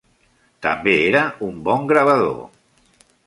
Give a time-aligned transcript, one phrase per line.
[0.65, 2.35] També era un bon gravador.